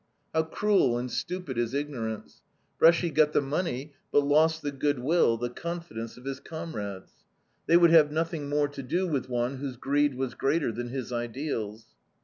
How 0.33 0.41
cruel 0.41 0.97
and 0.97 1.11
stupid 1.11 1.59
is 1.59 1.75
ignorance. 1.75 2.41
Bresci 2.79 3.11
got 3.13 3.33
the 3.33 3.41
money, 3.41 3.93
but 4.11 4.21
lost 4.25 4.63
the 4.63 4.71
good 4.71 4.97
will, 4.97 5.37
the 5.37 5.51
confidence 5.51 6.17
of 6.17 6.25
his 6.25 6.39
comrades. 6.39 7.11
They 7.67 7.77
would 7.77 7.91
have 7.91 8.11
nothing 8.11 8.49
more 8.49 8.67
to 8.67 8.81
do 8.81 9.05
with 9.07 9.29
one 9.29 9.57
whose 9.57 9.77
greed 9.77 10.15
was 10.15 10.33
greater 10.33 10.71
than 10.71 10.89
his 10.89 11.11
ideals. 11.13 11.85